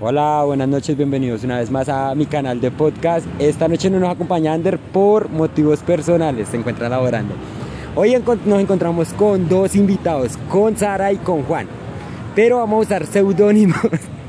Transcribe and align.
Hola, 0.00 0.42
buenas 0.44 0.66
noches, 0.66 0.96
bienvenidos 0.96 1.44
una 1.44 1.60
vez 1.60 1.70
más 1.70 1.88
a 1.88 2.16
mi 2.16 2.26
canal 2.26 2.60
de 2.60 2.72
podcast. 2.72 3.24
Esta 3.38 3.68
noche 3.68 3.88
no 3.90 4.00
nos 4.00 4.10
acompaña 4.10 4.52
Ander 4.52 4.76
por 4.76 5.30
motivos 5.30 5.84
personales, 5.84 6.48
se 6.48 6.56
encuentra 6.56 6.88
laborando. 6.88 7.36
Hoy 7.94 8.20
nos 8.44 8.60
encontramos 8.60 9.12
con 9.12 9.48
dos 9.48 9.76
invitados, 9.76 10.36
con 10.50 10.76
Sara 10.76 11.12
y 11.12 11.18
con 11.18 11.44
Juan. 11.44 11.68
Pero 12.34 12.56
vamos 12.56 12.78
a 12.78 12.80
usar 12.80 13.06
seudónimos. 13.06 13.78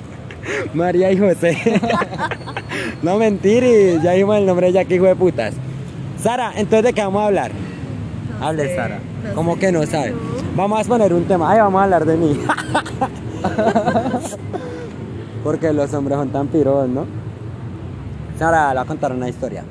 María 0.76 1.12
y 1.12 1.18
José. 1.18 1.58
no 3.02 3.18
mentir, 3.18 3.64
ya 4.04 4.12
dijimos 4.12 4.38
el 4.38 4.46
nombre 4.46 4.72
ya 4.72 4.86
que 4.86 4.96
hijo 4.96 5.06
de 5.06 5.16
putas. 5.16 5.56
Sara, 6.22 6.52
entonces 6.56 6.84
de 6.84 6.94
qué 6.94 7.02
vamos 7.02 7.24
a 7.24 7.26
hablar? 7.26 7.52
Hable 8.40 8.76
Sara. 8.76 9.00
¿Cómo 9.34 9.58
que 9.58 9.72
no 9.72 9.84
sabe? 9.88 10.14
Vamos 10.56 10.80
a 10.80 10.84
poner 10.88 11.12
un 11.12 11.26
tema. 11.26 11.52
Ay, 11.52 11.60
vamos 11.60 11.82
a 11.82 11.86
hablar 11.86 12.06
de 12.06 12.18
mí. 12.18 12.40
Porque 15.46 15.72
los 15.72 15.94
hombres 15.94 16.18
son 16.18 16.30
tan 16.30 16.48
piros, 16.48 16.90
¿no? 16.90 17.06
Sara, 18.40 18.70
le 18.70 18.80
voy 18.80 18.84
a 18.84 18.88
contar 18.88 19.12
una 19.12 19.30
historia. 19.30 19.64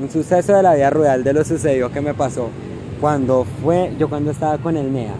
Un 0.00 0.10
suceso 0.10 0.54
de 0.54 0.62
la 0.64 0.74
vida 0.74 0.90
rural 0.90 1.22
de 1.22 1.32
lo 1.32 1.44
sucedido 1.44 1.88
que 1.92 2.00
me 2.00 2.14
pasó 2.14 2.48
cuando 3.00 3.46
fue, 3.62 3.94
yo 3.96 4.08
cuando 4.08 4.32
estaba 4.32 4.58
con 4.58 4.76
el 4.76 4.92
NEA. 4.92 5.14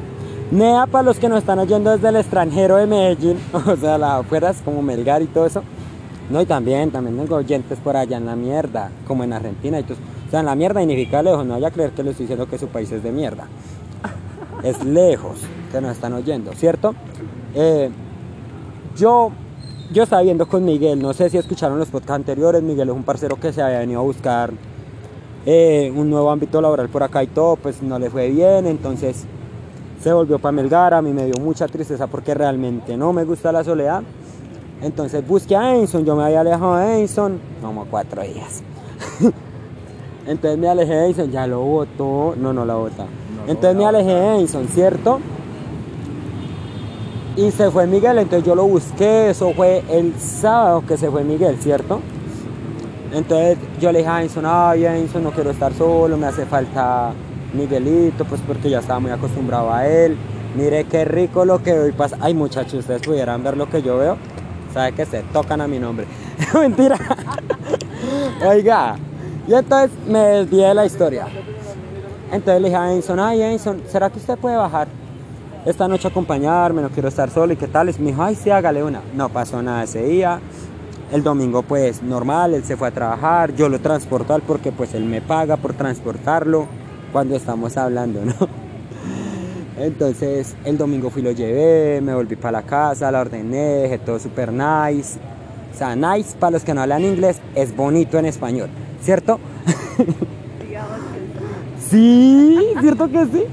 NEA, 0.51 0.87
para 0.87 1.04
los 1.04 1.20
que 1.20 1.28
nos 1.28 1.38
están 1.38 1.60
oyendo 1.60 1.92
desde 1.92 2.09
el 2.09 2.16
extranjero 2.16 2.74
de 2.74 2.88
Medellín, 2.88 3.38
o 3.52 3.77
sea, 3.77 3.98
las 3.98 4.20
afueras 4.20 4.60
como 4.64 4.82
Melgar 4.82 5.23
y 5.23 5.27
todo 5.27 5.46
eso. 5.46 5.62
No, 6.28 6.42
y 6.42 6.46
también, 6.46 6.90
también 6.90 7.16
tengo 7.16 7.37
oyentes 7.37 7.78
por 7.78 7.96
allá 7.96 8.16
en 8.16 8.26
la 8.26 8.34
mierda, 8.34 8.90
como 9.06 9.23
en 9.23 9.32
Argentina 9.32 9.78
y 9.78 9.84
todo. 9.84 9.98
O 10.26 10.30
sea, 10.32 10.40
en 10.40 10.46
la 10.46 10.56
mierda 10.56 10.80
significa 10.80 11.23
lejos, 11.23 11.46
no 11.46 11.54
vaya 11.54 11.68
a 11.68 11.70
creer 11.70 11.92
que 11.92 12.02
le 12.02 12.10
estoy 12.10 12.24
diciendo 12.24 12.48
que 12.48 12.59
su 12.59 12.66
país 12.66 12.90
es 12.90 13.01
de 13.01 13.12
mierda. 13.12 13.46
Es 14.65 14.84
lejos 14.84 15.38
que 15.70 15.80
nos 15.80 15.92
están 15.92 16.15
oyendo, 16.15 16.52
¿cierto? 16.54 16.96
Eh, 17.54 17.90
yo, 18.96 19.30
yo 19.92 20.02
estaba 20.02 20.23
viendo 20.23 20.46
con 20.46 20.64
Miguel, 20.64 21.00
no 21.00 21.12
sé 21.12 21.30
si 21.30 21.38
escucharon 21.38 21.78
los 21.78 21.88
podcasts 21.88 22.14
anteriores, 22.14 22.62
Miguel 22.62 22.88
es 22.88 22.95
un 22.95 23.02
parcero 23.04 23.37
que 23.37 23.52
se 23.52 23.62
había 23.62 23.79
venido 23.79 24.01
a 24.01 24.04
buscar 24.04 24.52
eh, 25.45 25.93
un 25.95 26.10
nuevo 26.10 26.30
ámbito 26.30 26.60
laboral 26.60 26.88
por 26.88 27.02
acá 27.02 27.23
y 27.23 27.29
todo, 27.29 27.57
pues 27.57 27.82
no 27.82 27.98
le 27.98 28.10
fue 28.10 28.30
bien, 28.30 28.66
entonces 28.66 29.24
se 30.02 30.12
volvió 30.12 30.38
para 30.38 30.52
Melgar, 30.52 30.95
a 30.95 31.02
mí 31.02 31.12
me 31.12 31.26
dio 31.26 31.35
mucha 31.43 31.66
tristeza 31.68 32.07
porque 32.07 32.35
realmente 32.35 32.96
no 32.96 33.12
me 33.12 33.24
gusta 33.24 33.52
la 33.52 33.65
soledad. 33.65 34.02
Entonces 34.82 35.26
busqué 35.26 35.57
a 35.57 35.74
Enson, 35.74 36.04
yo 36.04 36.15
me 36.15 36.24
había 36.24 36.40
alejado 36.40 36.76
de 36.76 37.01
Enson 37.01 37.40
como 37.63 37.87
cuatro 37.87 38.23
días. 38.23 38.63
Entonces 40.26 40.59
me 40.59 40.68
alejé 40.68 40.95
de 40.95 41.07
Enson, 41.07 41.30
ya 41.30 41.46
lo 41.46 41.60
votó, 41.60 42.35
no, 42.37 42.52
no 42.52 42.65
la 42.65 42.74
vota. 42.74 43.07
Entonces 43.46 43.76
me 43.76 43.87
alejé 43.87 44.13
de 44.13 44.40
Enson, 44.40 44.68
¿cierto? 44.68 45.20
Y 47.37 47.51
se 47.51 47.70
fue 47.70 47.87
Miguel, 47.87 48.18
entonces 48.18 48.46
yo 48.46 48.54
lo 48.54 48.65
busqué, 48.65 49.30
eso 49.30 49.52
fue 49.52 49.84
el 49.90 50.18
sábado 50.18 50.82
que 50.87 50.96
se 50.96 51.10
fue 51.10 51.23
Miguel, 51.23 51.59
¿cierto? 51.60 52.01
Entonces 53.12 53.59
yo 53.79 53.92
le 53.92 53.98
dije 53.98 54.10
a 54.10 54.23
Enson, 54.23 54.45
ay 54.46 54.87
Enson, 54.87 55.23
no 55.23 55.30
quiero 55.32 55.51
estar 55.51 55.73
solo, 55.74 56.16
me 56.16 56.26
hace 56.26 56.46
falta 56.46 57.12
Miguelito, 57.52 58.24
pues 58.24 58.40
porque 58.46 58.70
ya 58.70 58.79
estaba 58.79 59.01
muy 59.01 59.10
acostumbrado 59.10 59.73
a 59.73 59.87
él. 59.87 60.16
Mire 60.57 60.84
qué 60.84 61.04
rico 61.04 61.45
lo 61.45 61.62
que 61.62 61.73
hoy 61.73 61.92
pasa. 61.92 62.16
Ay 62.20 62.32
muchachos, 62.32 62.74
ustedes 62.80 63.02
pudieran 63.02 63.42
ver 63.42 63.57
lo 63.57 63.68
que 63.68 63.82
yo 63.82 63.98
veo. 63.98 64.16
Sabe 64.72 64.92
que 64.92 65.04
se 65.04 65.22
tocan 65.25 65.60
a 65.60 65.69
mi 65.69 65.78
nombre. 65.78 66.06
Mentira. 66.54 66.98
Oiga. 68.47 68.97
Y 69.47 69.54
entonces 69.54 69.97
me 70.06 70.19
desvié 70.19 70.69
de 70.69 70.75
la 70.75 70.87
historia. 70.87 71.26
Entonces 72.32 72.62
le 72.62 72.69
dije 72.69 72.76
a 72.76 72.92
Enson, 72.92 73.20
ay 73.20 73.42
Enson, 73.42 73.82
¿será 73.88 74.10
que 74.10 74.19
usted 74.19 74.38
puede 74.38 74.56
bajar? 74.56 74.88
Esta 75.66 75.88
noche 75.88 76.06
acompañarme, 76.06 76.81
no 76.81 76.91
quiero 76.91 77.09
estar 77.09 77.28
solo 77.28 77.53
y 77.53 77.56
qué 77.56 77.66
tal. 77.66 77.91
Y 77.91 77.98
me 77.98 78.12
dijo, 78.12 78.22
ay, 78.22 78.36
sí, 78.36 78.50
hágale 78.50 78.84
una. 78.84 79.03
No 79.14 79.28
pasó 79.28 79.60
nada 79.60 79.82
ese 79.82 80.04
día. 80.04 80.41
El 81.12 81.22
domingo 81.22 81.62
pues 81.62 82.03
normal, 82.03 82.54
él 82.54 82.64
se 82.64 82.76
fue 82.76 82.88
a 82.88 82.91
trabajar, 82.91 83.54
yo 83.54 83.69
lo 83.69 83.81
transporto 83.81 84.34
al 84.34 84.42
porque 84.42 84.72
pues 84.72 84.92
él 84.94 85.04
me 85.04 85.20
paga 85.20 85.56
por 85.56 85.75
transportarlo 85.75 86.66
cuando 87.12 87.36
estamos 87.36 87.76
hablando, 87.76 88.24
¿no? 88.24 88.34
Entonces 89.78 90.56
el 90.64 90.78
domingo 90.78 91.10
fui 91.10 91.22
lo 91.22 91.30
llevé, 91.30 92.00
me 92.00 92.12
volví 92.12 92.34
para 92.34 92.60
la 92.60 92.62
casa, 92.62 93.10
la 93.12 93.20
ordené, 93.20 94.00
todo 94.04 94.18
súper 94.18 94.52
nice. 94.52 95.18
O 95.72 95.78
sea, 95.78 95.94
nice 95.94 96.36
para 96.36 96.52
los 96.52 96.64
que 96.64 96.74
no 96.74 96.82
hablan 96.82 97.04
inglés 97.04 97.38
es 97.54 97.76
bonito 97.76 98.18
en 98.18 98.26
español, 98.26 98.68
¿cierto? 99.00 99.38
sí, 101.88 102.58
¿cierto 102.80 103.08
que 103.08 103.26
sí? 103.26 103.44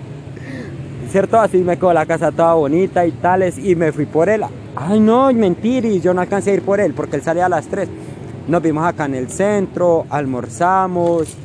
¿Cierto? 1.13 1.39
Así 1.39 1.59
me 1.59 1.77
quedó 1.77 1.93
la 1.93 2.07
casa 2.07 2.31
toda 2.31 2.55
bonita 2.55 3.05
y 3.05 3.11
tales 3.11 3.59
y 3.59 3.75
me 3.75 3.91
fui 3.91 4.07
por 4.07 4.29
él. 4.29 4.41
Ay, 4.75 4.99
no, 4.99 5.31
mentiris, 5.31 6.01
yo 6.01 6.11
no 6.11 6.21
alcancé 6.21 6.49
a 6.49 6.53
ir 6.55 6.63
por 6.63 6.79
él 6.79 6.95
porque 6.95 7.17
él 7.17 7.21
salía 7.21 7.45
a 7.45 7.49
las 7.49 7.67
3. 7.67 7.87
Nos 8.47 8.63
vimos 8.63 8.83
acá 8.83 9.05
en 9.05 9.13
el 9.13 9.29
centro, 9.29 10.07
almorzamos, 10.09 11.37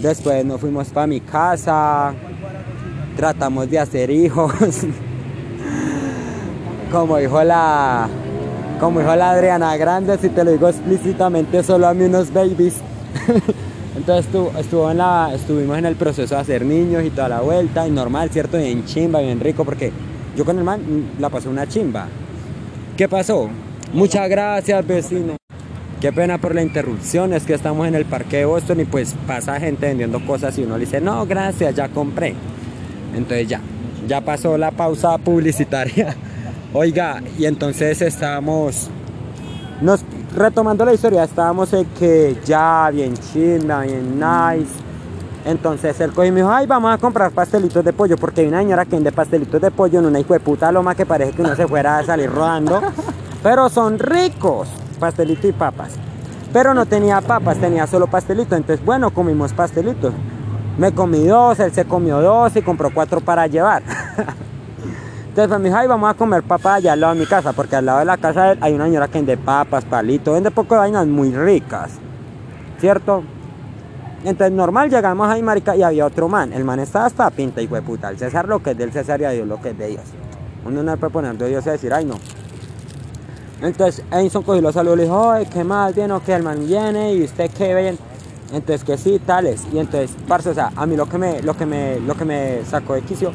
después 0.00 0.42
nos 0.46 0.62
fuimos 0.62 0.88
para 0.88 1.06
mi 1.06 1.20
casa, 1.20 2.14
tratamos 3.14 3.68
de 3.68 3.80
hacer 3.80 4.10
hijos. 4.10 4.50
como 6.90 7.18
dijo 7.18 7.44
la 7.44 8.08
como 8.80 9.00
dijo 9.00 9.14
la 9.14 9.32
Adriana 9.32 9.76
Grande, 9.76 10.16
si 10.16 10.30
te 10.30 10.42
lo 10.42 10.52
digo 10.52 10.70
explícitamente, 10.70 11.62
solo 11.62 11.86
a 11.86 11.92
mí 11.92 12.04
unos 12.04 12.32
babies. 12.32 12.76
Entonces 14.02 14.26
estuvo, 14.58 14.90
en 14.90 14.98
la, 14.98 15.30
estuvimos 15.32 15.78
en 15.78 15.86
el 15.86 15.94
proceso 15.94 16.34
de 16.34 16.40
hacer 16.40 16.64
niños 16.64 17.04
y 17.04 17.10
toda 17.10 17.28
la 17.28 17.40
vuelta, 17.40 17.86
y 17.86 17.92
normal, 17.92 18.30
¿cierto? 18.30 18.58
Bien 18.58 18.84
chimba, 18.84 19.20
bien 19.20 19.38
rico, 19.38 19.64
porque 19.64 19.92
yo 20.36 20.44
con 20.44 20.58
el 20.58 20.64
man 20.64 20.80
la 21.20 21.28
pasé 21.28 21.48
una 21.48 21.68
chimba. 21.68 22.08
¿Qué 22.96 23.08
pasó? 23.08 23.48
Muchas 23.92 24.28
gracias, 24.28 24.84
vecino. 24.84 25.36
Qué 26.00 26.12
pena 26.12 26.38
por 26.38 26.52
la 26.52 26.62
interrupción, 26.62 27.32
es 27.32 27.44
que 27.44 27.54
estamos 27.54 27.86
en 27.86 27.94
el 27.94 28.04
parque 28.04 28.38
de 28.38 28.44
Boston 28.44 28.80
y 28.80 28.86
pues 28.86 29.14
pasa 29.24 29.60
gente 29.60 29.86
vendiendo 29.86 30.18
cosas 30.26 30.58
y 30.58 30.64
uno 30.64 30.78
le 30.78 30.84
dice, 30.84 31.00
no, 31.00 31.24
gracias, 31.24 31.72
ya 31.72 31.88
compré. 31.88 32.34
Entonces 33.14 33.46
ya, 33.46 33.60
ya 34.08 34.20
pasó 34.20 34.58
la 34.58 34.72
pausa 34.72 35.16
publicitaria. 35.18 36.16
Oiga, 36.72 37.22
y 37.38 37.44
entonces 37.44 38.02
estábamos, 38.02 38.88
nos 39.80 40.04
retomando 40.34 40.84
la 40.84 40.94
historia, 40.94 41.24
estábamos 41.24 41.72
en 41.72 41.84
que 41.86 42.36
ya, 42.44 42.90
bien 42.92 43.14
chimba, 43.14 43.80
bien 43.80 44.18
nice. 44.18 44.72
Entonces 45.44 46.00
él 46.00 46.10
cogió 46.10 46.26
y 46.26 46.30
me 46.30 46.40
dijo, 46.40 46.52
ay, 46.52 46.66
vamos 46.66 46.94
a 46.94 46.98
comprar 46.98 47.32
pastelitos 47.32 47.84
de 47.84 47.92
pollo, 47.92 48.16
porque 48.16 48.42
hay 48.42 48.46
una 48.46 48.60
señora 48.60 48.84
que 48.84 48.92
vende 48.92 49.10
pastelitos 49.10 49.60
de 49.60 49.70
pollo 49.70 49.98
en 49.98 50.06
una 50.06 50.20
hijo 50.20 50.34
de 50.34 50.40
puta 50.40 50.70
loma 50.70 50.94
que 50.94 51.04
parece 51.04 51.32
que 51.32 51.42
uno 51.42 51.56
se 51.56 51.66
fuera 51.66 51.98
a 51.98 52.04
salir 52.04 52.30
rodando. 52.30 52.80
Pero 53.42 53.68
son 53.68 53.98
ricos, 53.98 54.68
pastelitos 55.00 55.46
y 55.46 55.52
papas. 55.52 55.94
Pero 56.52 56.74
no 56.74 56.86
tenía 56.86 57.20
papas, 57.20 57.58
tenía 57.58 57.86
solo 57.86 58.06
pastelitos. 58.06 58.56
Entonces, 58.56 58.84
bueno, 58.84 59.10
comimos 59.10 59.52
pastelitos. 59.52 60.12
Me 60.78 60.92
comí 60.92 61.26
dos, 61.26 61.58
él 61.58 61.72
se 61.72 61.84
comió 61.84 62.20
dos 62.20 62.54
y 62.54 62.62
compró 62.62 62.90
cuatro 62.94 63.20
para 63.20 63.46
llevar. 63.46 63.82
Entonces 65.32 65.58
me 65.60 65.70
dijo, 65.70 65.78
ay, 65.78 65.88
vamos 65.88 66.10
a 66.10 66.14
comer 66.14 66.42
papas 66.42 66.76
allá 66.76 66.92
al 66.92 67.00
lado 67.00 67.14
de 67.14 67.20
mi 67.20 67.26
casa, 67.26 67.54
porque 67.54 67.74
al 67.74 67.86
lado 67.86 68.00
de 68.00 68.04
la 68.04 68.18
casa 68.18 68.54
hay 68.60 68.74
una 68.74 68.84
señora 68.84 69.08
que 69.08 69.14
vende 69.14 69.38
papas, 69.38 69.82
palitos, 69.82 70.34
vende 70.34 70.50
poco 70.50 70.74
de 70.74 70.80
vainas 70.80 71.06
muy 71.06 71.34
ricas, 71.34 71.92
¿cierto? 72.78 73.22
Entonces 74.24 74.54
normal 74.54 74.90
llegamos 74.90 75.26
ahí, 75.30 75.42
marica, 75.42 75.74
y 75.74 75.82
había 75.82 76.04
otro 76.04 76.28
man. 76.28 76.52
El 76.52 76.64
man 76.64 76.80
estaba 76.80 77.06
hasta 77.06 77.30
pinta, 77.30 77.62
de 77.62 77.66
puta. 77.80 78.10
El 78.10 78.18
César 78.18 78.46
lo 78.46 78.62
que 78.62 78.72
es 78.72 78.76
del 78.76 78.92
César 78.92 79.22
y 79.22 79.24
a 79.24 79.30
Dios 79.30 79.48
lo 79.48 79.58
que 79.58 79.70
es 79.70 79.78
de 79.78 79.86
Dios. 79.86 80.02
Uno 80.66 80.82
no 80.82 80.96
puede 80.98 81.10
poner 81.10 81.34
de 81.38 81.48
Dios 81.48 81.66
y 81.66 81.70
decir, 81.70 81.94
ay, 81.94 82.04
no. 82.04 82.16
Entonces 83.62 84.04
Edison 84.12 84.42
cogió 84.42 84.60
los 84.60 84.74
saludos 84.74 84.96
y 84.96 84.98
le 84.98 85.04
dijo, 85.04 85.30
ay, 85.30 85.46
qué 85.46 85.64
más, 85.64 85.94
bien, 85.94 86.10
o 86.10 86.22
que 86.22 86.34
el 86.34 86.42
man 86.42 86.58
viene 86.66 87.14
y 87.14 87.24
usted 87.24 87.50
qué 87.56 87.74
bien. 87.74 87.98
Entonces 88.52 88.84
que 88.84 88.98
sí, 88.98 89.18
tales. 89.18 89.62
Y 89.72 89.78
entonces, 89.78 90.14
parce, 90.28 90.50
o 90.50 90.54
sea, 90.54 90.72
a 90.76 90.84
mí 90.84 90.94
lo 90.94 91.08
que 91.08 91.16
me, 91.16 91.40
lo 91.40 91.56
que 91.56 91.64
me, 91.64 92.00
lo 92.00 92.14
que 92.14 92.26
me 92.26 92.62
sacó 92.66 92.92
de 92.92 93.00
quicio 93.00 93.32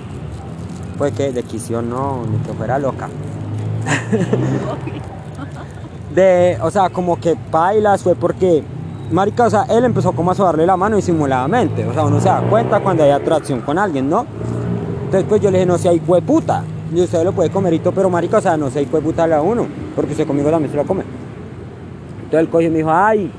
pues 0.97 1.13
que 1.13 1.31
de 1.31 1.43
quicio 1.43 1.81
no, 1.81 2.23
ni 2.29 2.37
que 2.39 2.53
fuera 2.53 2.79
loca. 2.79 3.07
de, 6.15 6.57
o 6.61 6.71
sea, 6.71 6.89
como 6.89 7.19
que 7.19 7.35
bailas 7.51 8.03
fue 8.03 8.15
porque, 8.15 8.63
marica, 9.11 9.45
o 9.45 9.49
sea, 9.49 9.63
él 9.69 9.85
empezó 9.85 10.11
como 10.13 10.31
a 10.31 10.35
sobarle 10.35 10.65
la 10.65 10.77
mano 10.77 10.95
disimuladamente. 10.95 11.85
O 11.85 11.93
sea, 11.93 12.03
uno 12.03 12.19
se 12.19 12.27
da 12.27 12.41
cuenta 12.41 12.79
cuando 12.79 13.03
hay 13.03 13.11
atracción 13.11 13.61
con 13.61 13.77
alguien, 13.77 14.09
¿no? 14.09 14.25
Entonces, 15.05 15.25
pues 15.29 15.41
yo 15.41 15.51
le 15.51 15.59
dije, 15.59 15.67
no 15.67 15.77
sea 15.77 15.93
hijo 15.93 16.15
de 16.15 16.21
puta. 16.21 16.63
Y 16.93 17.01
usted 17.01 17.23
lo 17.23 17.33
puede 17.33 17.49
comer 17.49 17.79
pero 17.93 18.09
marica, 18.09 18.37
o 18.37 18.41
sea, 18.41 18.57
no 18.57 18.69
sea 18.69 18.81
hijo 18.81 18.97
de 18.97 19.03
puta 19.03 19.23
a 19.23 19.41
uno. 19.41 19.67
Porque 19.95 20.11
usted 20.11 20.25
conmigo 20.25 20.49
también 20.49 20.71
se 20.71 20.77
lo 20.77 20.85
come. 20.85 21.03
Entonces 22.23 22.49
el 22.53 22.61
y 22.61 22.69
me 22.69 22.77
dijo, 22.79 22.91
ay, 22.91 23.31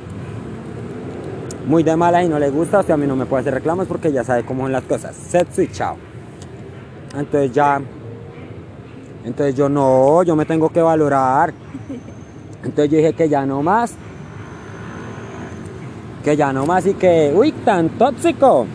muy 1.66 1.82
de 1.82 1.96
mala 1.96 2.25
y 2.25 2.28
no 2.28 2.38
le 2.38 2.49
gusta, 2.49 2.78
o 2.78 2.82
sea, 2.82 2.94
a 2.94 2.99
mí 2.99 3.06
no 3.06 3.16
me 3.16 3.26
puede 3.26 3.43
hacer 3.43 3.52
reclamos 3.52 3.87
porque 3.87 4.10
ya 4.10 4.25
sabe 4.25 4.44
cómo 4.44 4.62
son 4.62 4.72
las 4.72 4.84
cosas. 4.84 5.14
Sexo 5.14 5.60
y 5.60 5.69
chao. 5.69 6.07
Entonces 7.14 7.52
ya, 7.52 7.81
entonces 9.25 9.55
yo 9.55 9.69
no, 9.69 10.22
yo 10.22 10.37
me 10.37 10.44
tengo 10.44 10.69
que 10.69 10.81
valorar. 10.81 11.52
Entonces 12.62 12.90
yo 12.90 12.99
dije 12.99 13.12
que 13.12 13.28
ya 13.28 13.46
no 13.46 13.62
más. 13.62 13.94
Que 16.25 16.37
ya 16.37 16.52
no 16.52 16.66
más 16.66 16.87
y 16.87 16.94
que, 16.94 17.32
uy, 17.34 17.52
tan 17.52 17.90
tóxico. 17.90 18.66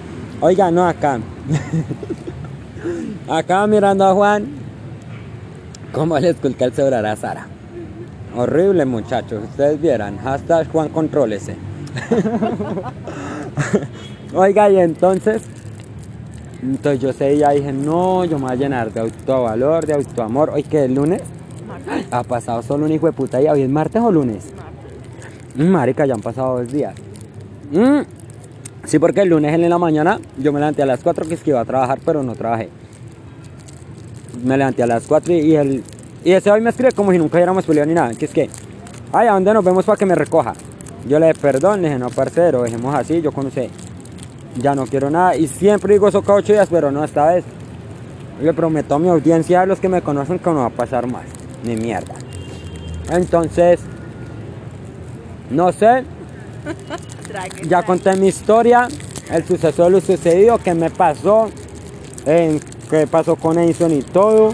Oiga, 0.42 0.72
no 0.72 0.86
acá. 0.86 1.20
acá 3.30 3.68
mirando 3.68 4.06
a 4.06 4.14
Juan, 4.14 4.48
¿cómo 5.92 6.18
le 6.20 6.30
esculca 6.30 6.66
el 6.66 6.74
sobrar 6.74 7.06
a 7.06 7.16
Sara? 7.16 7.48
Horrible, 8.36 8.86
muchachos. 8.86 9.44
Ustedes 9.44 9.80
vieran. 9.80 10.18
Hashtag 10.18 10.72
Juan 10.72 10.90
Contrólese. 10.90 11.56
Oiga, 14.34 14.70
y 14.70 14.80
entonces. 14.80 15.44
Entonces 16.64 17.02
yo 17.02 17.12
sé, 17.12 17.38
ya 17.38 17.52
dije, 17.52 17.74
no, 17.74 18.24
yo 18.24 18.40
me 18.40 18.46
voy 18.46 18.54
a 18.54 18.56
llenar 18.56 18.94
de 18.94 19.02
autovalor, 19.02 19.86
de 19.86 19.94
autoamor. 19.94 20.50
Hoy 20.52 20.64
que 20.64 20.86
es 20.86 20.90
lunes. 20.90 21.22
Ha 22.10 22.24
pasado 22.24 22.62
solo 22.62 22.86
un 22.86 22.92
hijo 22.92 23.06
de 23.06 23.12
puta 23.12 23.40
día. 23.40 23.52
¿Hoy 23.52 23.64
es 23.64 23.70
martes 23.70 24.02
o 24.02 24.12
lunes? 24.12 24.46
Mm, 25.56 25.68
Marica, 25.68 26.06
ya 26.06 26.14
han 26.14 26.22
pasado 26.22 26.60
dos 26.60 26.72
días. 26.72 26.96
Mm. 27.72 28.02
Sí, 28.86 28.98
porque 28.98 29.22
el 29.22 29.30
lunes 29.30 29.54
en 29.54 29.70
la 29.70 29.78
mañana 29.78 30.20
yo 30.38 30.54
me 30.54 30.60
levanté 30.60 30.84
a 30.84 30.86
las 30.86 31.02
4 31.02 31.28
que 31.28 31.34
es 31.34 31.44
que 31.44 31.50
iba 31.50 31.60
a 31.60 31.66
trabajar, 31.66 32.00
pero 32.06 32.24
no 32.24 32.34
trabajé. 32.34 32.70
Me 34.44 34.58
levanté 34.58 34.84
a 34.84 34.88
las 34.88 35.04
4 35.06 35.34
y, 35.34 35.38
y 35.40 35.56
el 35.56 35.84
y 36.26 36.32
ese 36.32 36.50
hoy 36.50 36.62
me 36.62 36.70
escribe 36.70 36.94
como 36.94 37.12
si 37.12 37.18
nunca 37.18 37.36
hubiéramos 37.36 37.66
peleado 37.66 37.88
ni 37.88 37.94
nada. 37.94 38.14
Que 38.14 38.26
es 38.26 38.32
que, 38.32 38.50
ay, 39.12 39.28
¿a 39.28 39.34
dónde 39.34 39.54
nos 39.54 39.66
vemos 39.66 39.84
para 39.84 39.98
que 39.98 40.06
me 40.06 40.16
recoja? 40.16 40.54
Yo 41.08 41.20
le 41.20 41.28
dije, 41.28 41.40
perdón, 41.40 41.82
le 41.82 41.90
dije, 41.90 42.00
no, 42.00 42.10
parcero, 42.10 42.64
dejemos 42.64 42.96
así, 42.96 43.22
yo 43.22 43.34
con 43.34 43.48
usted. 43.48 43.70
Ya 44.58 44.76
no 44.76 44.86
quiero 44.86 45.10
nada. 45.10 45.36
Y 45.36 45.48
siempre 45.48 45.94
digo 45.94 46.08
eso 46.08 46.22
cada 46.22 46.40
ocho 46.40 46.54
días, 46.54 46.68
pero 46.70 46.92
no 46.92 47.04
esta 47.04 47.28
vez. 47.28 47.44
Le 48.42 48.54
prometo 48.54 48.96
a 48.96 49.00
mi 49.00 49.10
audiencia, 49.10 49.62
a 49.62 49.66
los 49.66 49.80
que 49.80 49.90
me 49.90 50.02
conocen, 50.02 50.40
que 50.40 50.50
no 50.50 50.58
va 50.58 50.66
a 50.66 50.70
pasar 50.70 51.08
más. 51.08 51.24
Ni 51.64 51.76
mierda. 51.76 52.16
Entonces, 53.10 53.80
no 55.50 55.72
sé. 55.72 56.04
Ya 57.68 57.82
conté 57.82 58.16
mi 58.16 58.28
historia, 58.28 58.88
el 59.32 59.44
suceso 59.44 59.86
de 59.86 59.90
lo 59.90 60.02
sucedido, 60.02 60.60
qué 60.60 60.76
me 60.76 60.92
pasó, 60.92 61.50
en 62.28 62.60
qué 62.92 63.08
pasó 63.08 63.36
con 63.36 63.58
Edison 63.58 63.92
y 63.92 64.04
todo. 64.04 64.52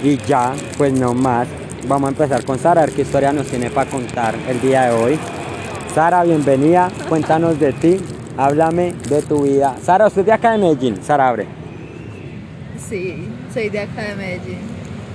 Y 0.00 0.16
ya, 0.18 0.54
pues 0.78 0.92
no 0.92 1.14
más. 1.14 1.48
Vamos 1.88 2.08
a 2.08 2.10
empezar 2.10 2.44
con 2.44 2.60
Sara, 2.60 2.82
a 2.82 2.86
ver 2.86 2.94
qué 2.94 3.02
historia 3.02 3.32
nos 3.32 3.48
tiene 3.48 3.70
para 3.70 3.90
contar 3.90 4.36
el 4.48 4.60
día 4.60 4.82
de 4.82 5.02
hoy. 5.02 5.18
Sara, 5.94 6.22
bienvenida. 6.22 6.90
Cuéntanos 7.08 7.58
de 7.58 7.72
ti. 7.72 8.00
Háblame 8.36 8.92
de 9.08 9.22
tu 9.22 9.44
vida. 9.44 9.76
Sara, 9.82 10.06
usted 10.06 10.20
es 10.20 10.26
de 10.26 10.32
acá 10.32 10.52
de 10.52 10.58
Medellín. 10.58 11.02
Sara, 11.02 11.28
abre. 11.28 11.46
Sí, 12.88 13.28
soy 13.52 13.68
de 13.68 13.80
acá 13.80 14.02
de 14.02 14.16
Medellín. 14.16 14.58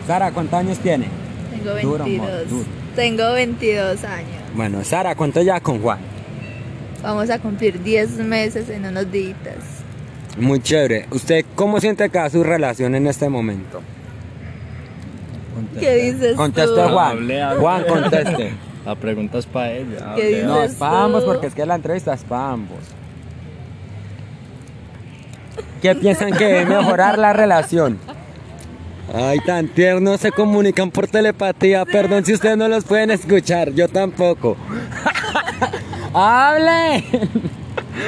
Sara, 0.08 0.32
¿cuántos 0.32 0.54
años 0.60 0.78
tiene? 0.80 1.08
Tengo 1.52 1.76
Duro, 1.82 2.04
22. 2.06 2.30
amor, 2.30 2.48
duro. 2.50 2.66
Tengo 2.96 3.34
22 3.34 4.04
años. 4.06 4.30
Bueno, 4.56 4.84
Sara, 4.84 5.16
¿cuánto 5.16 5.42
ya 5.42 5.60
con 5.60 5.82
Juan? 5.82 6.00
Vamos 7.04 7.30
a 7.30 7.40
cumplir 7.40 7.82
10 7.82 8.18
meses 8.20 8.70
en 8.70 8.86
unos 8.86 9.12
días. 9.12 9.36
Muy 10.38 10.62
chévere. 10.62 11.06
¿Usted 11.12 11.46
cómo 11.56 11.80
siente 11.80 12.10
que 12.10 12.18
va 12.18 12.30
su 12.30 12.44
relación 12.44 12.96
en 12.96 13.08
este 13.08 13.28
momento? 13.30 13.82
¿Qué 15.78 15.96
dices 15.96 16.36
Conteste 16.36 16.76
tú? 16.76 16.90
Juan. 16.90 17.18
Hable, 17.18 17.42
hable. 17.42 17.60
Juan, 17.60 17.84
conteste. 17.86 18.52
La 18.86 18.96
pregunta 18.96 19.38
es 19.38 19.46
para 19.46 19.72
ella. 19.74 20.16
¿Qué 20.16 20.28
dices? 20.28 20.46
No, 20.46 20.64
es 20.64 20.76
para 20.76 21.04
ambos 21.04 21.24
porque 21.26 21.48
es 21.48 21.54
que 21.54 21.66
la 21.66 21.76
entrevista 21.76 22.14
es 22.14 22.24
para 22.24 22.52
ambos. 22.52 22.80
¿Qué 25.82 25.96
piensan 25.96 26.34
que 26.34 26.46
debe 26.46 26.66
mejorar 26.66 27.18
la 27.18 27.34
relación? 27.34 27.98
Ay, 29.14 29.40
tan 29.40 29.68
tiernos 29.70 30.22
se 30.22 30.32
comunican 30.32 30.92
por 30.92 31.08
telepatía. 31.08 31.86
Perdón 31.86 32.26
si 32.26 32.34
ustedes 32.34 32.58
no 32.58 32.68
los 32.68 32.84
pueden 32.84 33.12
escuchar, 33.12 33.72
yo 33.72 33.88
tampoco. 33.88 34.58
¡Hable! 36.14 37.04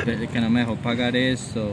hable. 0.04 0.28
Que 0.32 0.42
no 0.42 0.50
me 0.50 0.62
dejó 0.62 0.76
pagar 0.76 1.16
eso. 1.16 1.72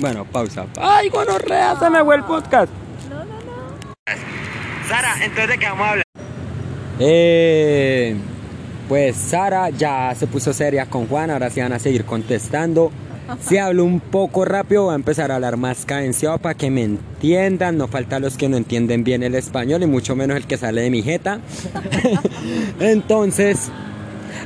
Bueno, 0.00 0.24
pausa. 0.24 0.66
¡Ay, 0.80 1.08
gonorrea! 1.08 1.76
Se 1.78 1.90
me 1.90 2.04
fue 2.04 2.16
el 2.16 2.24
podcast. 2.24 2.70
No, 3.08 3.16
no, 3.16 3.24
no. 3.24 4.88
Sara, 4.88 5.14
entonces 5.22 5.48
de 5.48 5.58
qué 5.58 5.66
vamos 5.66 5.86
a 5.86 5.90
hablar. 5.90 6.04
Eh, 7.00 8.16
pues 8.88 9.16
Sara 9.16 9.70
ya 9.70 10.14
se 10.16 10.26
puso 10.26 10.52
seria 10.52 10.86
con 10.86 11.06
Juan, 11.06 11.30
ahora 11.30 11.50
sí 11.50 11.60
van 11.60 11.72
a 11.72 11.78
seguir 11.78 12.04
contestando. 12.04 12.90
Si 13.40 13.58
hablo 13.58 13.84
un 13.84 14.00
poco 14.00 14.44
rápido, 14.44 14.84
voy 14.84 14.92
a 14.92 14.96
empezar 14.96 15.30
a 15.30 15.36
hablar 15.36 15.56
más 15.56 15.84
cadenciado 15.84 16.38
para 16.38 16.54
que 16.54 16.70
me 16.70 16.84
entiendan. 16.84 17.76
No 17.76 17.86
falta 17.86 18.18
los 18.18 18.36
que 18.36 18.48
no 18.48 18.56
entienden 18.56 19.04
bien 19.04 19.22
el 19.22 19.34
español 19.34 19.82
y 19.82 19.86
mucho 19.86 20.16
menos 20.16 20.36
el 20.36 20.46
que 20.46 20.56
sale 20.56 20.82
de 20.82 20.90
mi 20.90 21.02
jeta. 21.02 21.40
Entonces, 22.80 23.70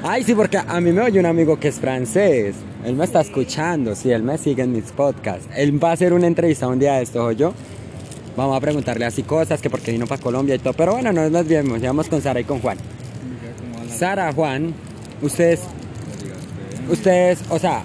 ay, 0.03 0.25
sí, 0.25 0.35
porque 0.35 0.59
a 0.59 0.81
mí 0.81 0.93
me 0.93 1.01
oye 1.01 1.21
un 1.21 1.27
amigo 1.27 1.59
que 1.61 1.69
es 1.69 1.79
francés. 1.79 2.57
Él 2.85 2.97
me 2.97 3.05
está 3.05 3.21
escuchando, 3.21 3.95
sí, 3.95 4.11
él 4.11 4.25
me 4.25 4.37
sigue 4.37 4.65
en 4.65 4.73
mis 4.73 4.91
podcasts. 4.91 5.49
Él 5.57 5.83
va 5.83 5.91
a 5.91 5.93
hacer 5.93 6.13
una 6.13 6.27
entrevista 6.27 6.67
un 6.67 6.81
día 6.81 6.95
de 6.95 7.03
esto, 7.05 7.25
¿o 7.25 7.33
yo? 7.33 7.55
Vamos 8.37 8.57
a 8.57 8.61
preguntarle 8.61 9.05
así 9.05 9.23
cosas, 9.23 9.61
que 9.61 9.71
porque 9.71 9.93
vino 9.93 10.07
para 10.07 10.21
Colombia 10.21 10.57
y 10.57 10.59
todo. 10.59 10.73
Pero 10.73 10.93
bueno, 10.93 11.13
no 11.13 11.31
nos 11.31 11.47
vemos, 11.47 11.81
vamos 11.81 12.09
con 12.09 12.21
Sara 12.21 12.41
y 12.41 12.45
con 12.45 12.59
Juan. 12.61 12.79
Sara, 13.97 14.33
Juan, 14.33 14.75
ustedes, 15.21 15.61
ustedes, 16.91 17.41
o 17.51 17.59
sea, 17.59 17.85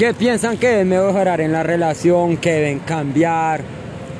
¿qué 0.00 0.14
piensan 0.14 0.56
que 0.56 0.66
deben 0.66 0.88
mejorar 0.88 1.42
en 1.42 1.52
la 1.52 1.62
relación? 1.62 2.38
¿Qué 2.38 2.52
deben 2.52 2.78
cambiar? 2.78 3.60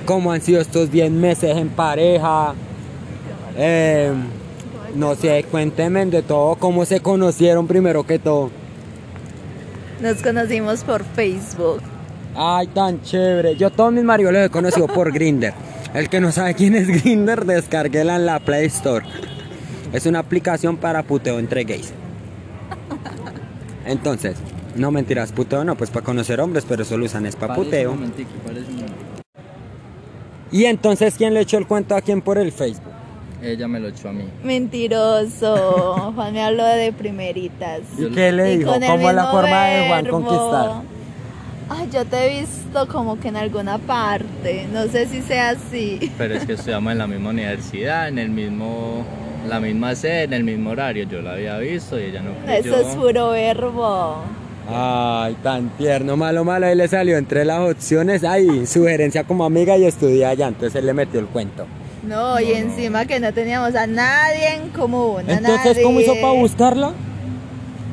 ¿Cómo 0.05 0.31
han 0.31 0.43
sido 0.43 0.61
estos 0.61 0.91
10 0.91 1.11
meses 1.11 1.57
en 1.57 1.71
pareja? 1.71 2.53
Eh, 3.57 4.13
no 4.95 5.15
sé, 5.15 5.43
cuéntenme 5.51 6.05
de 6.05 6.21
todo, 6.21 6.57
cómo 6.57 6.85
se 6.85 7.01
conocieron 7.01 7.67
primero 7.67 8.05
que 8.05 8.19
todo. 8.19 8.51
Nos 10.03 10.21
conocimos 10.21 10.85
por 10.85 11.03
Facebook. 11.03 11.81
Ay, 12.35 12.67
tan 12.67 13.01
chévere. 13.01 13.57
Yo 13.57 13.71
todos 13.71 13.91
mis 13.91 14.05
maridos 14.05 14.35
los 14.35 14.45
he 14.45 14.51
conocido 14.51 14.87
por 14.87 15.11
Grinder. 15.15 15.55
El 15.95 16.11
que 16.11 16.21
no 16.21 16.31
sabe 16.31 16.53
quién 16.53 16.75
es 16.75 16.89
Grinder, 16.89 17.47
descarguela 17.47 18.17
en 18.17 18.27
la 18.27 18.39
Play 18.39 18.67
Store. 18.67 19.07
Es 19.95 20.05
una 20.05 20.19
aplicación 20.19 20.77
para 20.77 21.05
puteo 21.05 21.39
entre 21.39 21.65
gays. 21.65 21.95
Entonces, 23.87 24.37
no 24.77 24.91
mentiras, 24.91 25.33
puteo 25.33 25.65
no, 25.65 25.77
pues 25.77 25.91
para 25.91 26.05
conocer 26.05 26.41
hombres, 26.41 26.65
pero 26.69 26.83
eso 26.83 26.97
lo 26.97 27.05
usan 27.07 27.27
es 27.27 27.37
para 27.37 27.55
puteo. 27.55 27.93
un. 27.93 28.13
Y 30.53 30.65
entonces, 30.65 31.15
¿quién 31.17 31.35
le 31.35 31.41
echó 31.41 31.59
el 31.59 31.67
cuento 31.67 31.95
a 31.95 32.01
quién 32.01 32.23
por 32.23 32.39
el 32.39 32.53
Facebook? 32.53 32.93
Ella 33.43 33.69
me 33.69 33.81
lo 33.81 33.89
echó 33.89 34.09
a 34.09 34.13
mí. 34.13 34.25
Mentiroso. 34.45 36.13
Juan 36.15 36.33
me 36.33 36.43
habló 36.43 36.65
de 36.65 36.93
primeritas. 36.93 37.81
¿Y 37.97 38.11
qué 38.11 38.33
le 38.33 38.55
Y 38.55 38.59
dijo? 38.59 38.73
¿Cómo 38.73 39.09
es 39.09 39.15
la 39.15 39.31
forma 39.31 39.65
de 39.67 39.89
Juan 39.89 40.07
conquistar? 40.07 40.83
Ay, 41.71 41.89
yo 41.93 42.05
te 42.05 42.17
he 42.27 42.41
visto 42.41 42.89
como 42.89 43.19
que 43.21 43.29
en 43.29 43.37
alguna 43.37 43.79
parte. 43.79 44.67
No 44.73 44.89
sé 44.89 45.07
si 45.07 45.23
sea 45.23 45.51
así. 45.51 46.13
Pero 46.19 46.35
es 46.35 46.45
que 46.45 46.55
estudiamos 46.55 46.93
en 46.93 46.99
la 46.99 47.07
misma 47.07 47.31
universidad, 47.31 48.09
en 48.09 48.19
el 48.19 48.29
mismo, 48.31 49.05
la 49.49 49.61
misma 49.61 49.95
sede, 49.95 50.25
en 50.25 50.33
el 50.33 50.45
mismo 50.45 50.71
horario. 50.71 51.05
Yo 51.09 51.23
la 51.23 51.35
había 51.35 51.57
visto 51.59 51.99
y 51.99 52.05
ella 52.05 52.23
no 52.23 52.33
creyó. 52.45 52.77
Eso 52.77 52.89
es 52.91 52.97
puro 52.97 53.31
verbo. 53.31 54.17
Ay, 54.73 55.37
tan 55.43 55.71
tierno, 55.77 56.17
malo, 56.17 56.45
malo. 56.45 56.67
Ahí 56.67 56.75
le 56.77 56.89
salió 56.89 57.17
entre 57.19 57.45
las 57.45 57.61
opciones. 57.71 58.25
Ay, 58.25 58.67
sugerencia 58.67 59.25
como 59.25 59.45
amiga 59.45 59.77
y 59.77 59.85
estudia 59.85 60.31
allá. 60.31 60.49
Entonces 60.49 60.75
él 60.77 60.87
le 60.87 60.95
metió 60.95 61.21
el 61.21 61.27
cuento. 61.27 61.67
No, 62.07 62.41
y 62.41 62.53
encima 62.53 63.05
que 63.05 63.21
no 63.21 63.33
teníamos 63.33 63.75
a 63.75 63.87
nadie 63.87 64.55
en 64.57 64.71
común. 64.71 65.23
a 65.29 65.33
Entonces, 65.35 65.79
¿cómo 65.83 66.01
hizo 66.01 66.15
para 66.15 66.33
buscarla? 66.33 66.93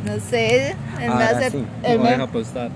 No 0.06 0.14
sé. 0.30 0.70
Él 0.70 0.76
me 1.00 1.08
Ahora 1.08 1.30
hace. 1.30 1.52
sí. 1.52 1.64
él 1.84 1.98
No 1.98 2.04
me- 2.04 2.10
deja 2.12 2.24
apostar. 2.24 2.70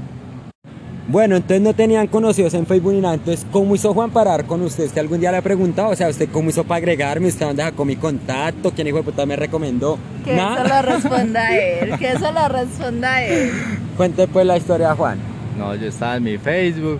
Bueno, 1.07 1.35
entonces 1.35 1.61
no 1.61 1.73
tenían 1.73 2.07
conocidos 2.07 2.53
en 2.53 2.65
Facebook 2.65 2.93
ni 2.93 3.01
nada. 3.01 3.15
Entonces, 3.15 3.45
¿cómo 3.51 3.75
hizo 3.75 3.93
Juan 3.93 4.11
para 4.11 4.31
dar 4.31 4.45
con 4.45 4.61
usted? 4.61 4.85
¿Usted 4.85 5.01
algún 5.01 5.19
día 5.19 5.31
le 5.31 5.37
ha 5.37 5.41
preguntado? 5.41 5.89
O 5.89 5.95
sea, 5.95 6.07
¿usted 6.07 6.29
cómo 6.31 6.49
hizo 6.51 6.63
para 6.63 6.77
agregarme? 6.77 7.27
¿Usted 7.27 7.45
dónde 7.47 7.63
sacó 7.63 7.83
mi 7.83 7.95
contacto? 7.97 8.71
¿Quién 8.71 8.87
hijo 8.87 8.97
de 8.97 9.03
puta 9.03 9.25
me 9.25 9.35
recomendó? 9.35 9.97
Que 10.23 10.35
eso 10.35 10.63
lo 10.63 10.81
responda 10.83 11.57
él. 11.59 11.97
Que 11.97 12.11
eso 12.11 12.31
lo 12.31 12.47
responda 12.47 13.23
él. 13.23 13.51
Cuente 13.97 14.27
pues 14.27 14.45
la 14.45 14.57
historia, 14.57 14.95
Juan. 14.95 15.19
No, 15.57 15.75
yo 15.75 15.87
estaba 15.87 16.15
en 16.17 16.23
mi 16.23 16.37
Facebook. 16.37 16.99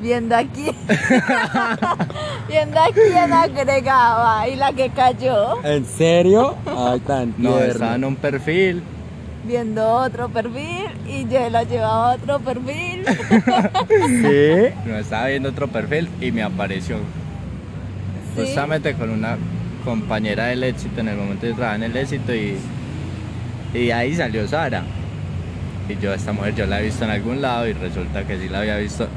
Viendo 0.00 0.36
aquí. 0.36 0.66
Viendo 2.48 2.80
a 2.80 2.88
quién 2.92 3.32
agregaba 3.32 4.48
y 4.48 4.56
la 4.56 4.72
que 4.72 4.90
cayó. 4.90 5.64
¿En 5.64 5.84
serio? 5.84 6.54
Ay, 6.66 7.00
tan 7.00 7.34
No, 7.38 7.58
estaba 7.58 7.94
en 7.94 8.04
un 8.04 8.16
perfil. 8.16 8.82
Viendo 9.44 9.86
otro 9.86 10.28
perfil 10.28 10.86
y 11.06 11.26
yo 11.28 11.48
lo 11.50 11.62
llevaba 11.62 12.12
a 12.12 12.14
otro 12.16 12.40
perfil. 12.40 13.04
¿Sí? 14.06 14.74
No, 14.84 14.96
estaba 14.96 15.28
viendo 15.28 15.50
otro 15.50 15.68
perfil 15.68 16.08
y 16.20 16.32
me 16.32 16.42
apareció. 16.42 16.96
Sí. 18.34 18.42
Justamente 18.42 18.94
con 18.94 19.08
una 19.10 19.38
compañera 19.84 20.46
del 20.46 20.64
éxito 20.64 21.00
en 21.00 21.08
el 21.08 21.16
momento 21.16 21.46
de 21.46 21.54
trabajar 21.54 21.76
en 21.76 21.84
el 21.84 21.96
éxito 21.96 22.34
y, 22.34 22.56
y 23.72 23.90
ahí 23.92 24.14
salió 24.14 24.46
Sara. 24.48 24.82
Y 25.88 25.96
yo, 26.02 26.12
esta 26.12 26.32
mujer, 26.32 26.54
yo 26.54 26.66
la 26.66 26.80
he 26.80 26.84
visto 26.84 27.04
en 27.04 27.10
algún 27.10 27.40
lado 27.40 27.68
y 27.68 27.72
resulta 27.72 28.26
que 28.26 28.38
sí 28.38 28.48
la 28.48 28.58
había 28.60 28.76
visto 28.78 29.08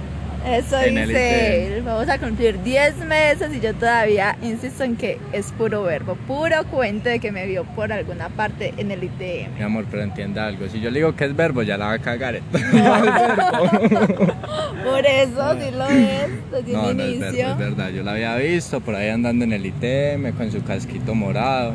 Eso 0.47 0.79
en 0.79 0.97
el 0.99 1.09
dice 1.09 1.65
ITM. 1.67 1.73
él. 1.77 1.83
Vamos 1.83 2.07
a 2.09 2.17
cumplir 2.19 2.61
10 2.63 2.97
meses 3.05 3.49
y 3.55 3.59
yo 3.59 3.73
todavía 3.73 4.37
insisto 4.43 4.83
en 4.83 4.95
que 4.95 5.17
es 5.33 5.51
puro 5.51 5.81
verbo, 5.83 6.15
puro 6.27 6.63
cuento 6.65 7.09
de 7.09 7.19
que 7.19 7.31
me 7.31 7.45
vio 7.47 7.63
por 7.63 7.91
alguna 7.91 8.29
parte 8.29 8.73
en 8.77 8.91
el 8.91 9.03
ITM. 9.03 9.55
Mi 9.57 9.63
amor, 9.63 9.85
pero 9.89 10.03
entienda 10.03 10.45
algo. 10.45 10.67
Si 10.69 10.79
yo 10.79 10.91
le 10.91 10.99
digo 10.99 11.15
que 11.15 11.25
es 11.25 11.35
verbo, 11.35 11.63
ya 11.63 11.75
la 11.77 11.87
va 11.87 11.93
a 11.93 11.99
cagar. 11.99 12.39
Por 14.83 15.05
eso 15.05 15.53
sí 15.59 15.71
lo 15.75 15.85
es, 15.87 16.51
desde 16.51 16.73
No, 16.73 16.93
no 16.93 17.03
es 17.03 17.15
inicio. 17.15 17.47
es 17.51 17.57
verdad. 17.57 17.89
Yo 17.89 18.03
la 18.03 18.11
había 18.11 18.35
visto 18.37 18.79
por 18.81 18.95
ahí 18.95 19.09
andando 19.09 19.43
en 19.45 19.53
el 19.53 19.65
ITM 19.65 20.31
con 20.37 20.51
su 20.51 20.63
casquito 20.63 21.13
morado, 21.15 21.73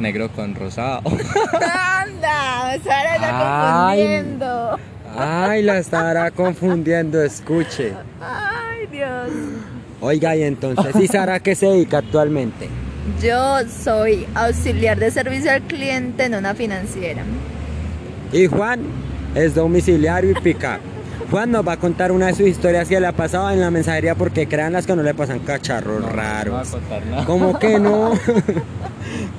negro 0.00 0.28
con 0.30 0.54
rosado. 0.54 1.02
Anda, 1.54 2.76
Sara 2.84 3.14
está 3.16 3.88
Ay. 3.88 3.98
confundiendo. 3.98 4.78
Ay, 5.16 5.62
la 5.62 5.78
estará 5.78 6.30
confundiendo, 6.30 7.22
escuche. 7.22 7.92
Ay, 8.20 8.86
Dios. 8.90 9.30
Oiga, 10.00 10.34
y 10.36 10.42
entonces, 10.44 10.94
¿y 10.96 11.06
Sara 11.08 11.40
qué 11.40 11.54
se 11.54 11.66
dedica 11.66 11.98
actualmente? 11.98 12.68
Yo 13.22 13.58
soy 13.68 14.26
auxiliar 14.34 14.98
de 14.98 15.10
servicio 15.10 15.50
al 15.50 15.62
cliente 15.62 16.24
en 16.24 16.34
una 16.34 16.54
financiera. 16.54 17.22
Y 18.32 18.46
Juan 18.46 18.80
es 19.34 19.54
domiciliario 19.54 20.30
y 20.30 20.34
pick 20.34 20.64
Juan 21.30 21.50
nos 21.52 21.66
va 21.66 21.72
a 21.72 21.76
contar 21.76 22.10
una 22.12 22.26
de 22.26 22.34
sus 22.34 22.46
historias 22.48 22.88
que 22.88 22.98
le 22.98 23.06
ha 23.06 23.12
pasado 23.12 23.50
en 23.50 23.60
la 23.60 23.70
mensajería 23.70 24.14
porque 24.16 24.48
crean 24.48 24.72
las 24.72 24.86
que 24.86 24.96
no 24.96 25.02
le 25.02 25.14
pasan 25.14 25.38
cacharros 25.40 26.00
No 26.00 26.08
voy 26.08 26.18
a 26.18 26.22
raros. 26.22 26.68
contar 26.70 27.06
nada. 27.06 27.24
¿Cómo 27.24 27.58
que 27.58 27.78
no? 27.78 28.12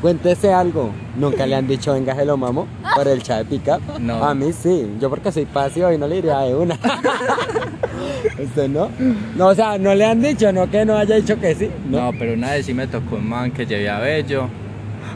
Cuéntese 0.02 0.52
algo. 0.52 0.92
¿Nunca 1.16 1.46
le 1.46 1.56
han 1.56 1.68
dicho 1.68 1.94
venga 1.94 2.16
se 2.16 2.26
lo 2.26 2.36
mamo 2.36 2.68
por 2.96 3.08
el 3.08 3.22
chat 3.22 3.46
de 3.48 3.60
pick 3.60 4.00
No. 4.00 4.24
A 4.24 4.34
mí 4.34 4.52
sí. 4.52 4.98
Yo 5.00 5.10
porque 5.10 5.32
soy 5.32 5.46
pasivo 5.46 5.92
y 5.92 5.98
no 5.98 6.08
le 6.08 6.16
diría 6.16 6.40
de 6.40 6.56
una. 6.56 6.76
¿Usted 8.44 8.68
no? 8.68 8.90
No, 9.36 9.48
o 9.48 9.56
sea, 9.56 9.78
no 9.78 9.94
le 9.94 10.06
han 10.06 10.22
dicho, 10.22 10.52
no 10.52 10.70
que 10.70 10.84
no 10.86 10.98
haya 10.98 11.16
dicho 11.16 11.40
que 11.40 11.54
sí. 11.54 11.70
No, 11.88 12.12
pero 12.18 12.34
una 12.34 12.52
vez 12.52 12.66
sí 12.66 12.74
me 12.74 12.88
tocó 12.88 13.16
un 13.16 13.30
man 13.30 13.52
que 13.52 13.66
llevé 13.66 13.90
a 13.90 14.00
Bello 14.00 14.48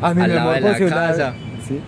A 0.02 0.14
mí 0.14 0.22
al 0.22 0.30
me 0.30 0.36
lado 0.36 0.52
de 0.52 0.62
la 0.62 0.78
casa. 0.78 1.34
Sí. 1.68 1.82